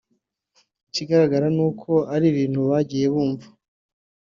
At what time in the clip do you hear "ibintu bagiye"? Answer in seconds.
2.31-3.05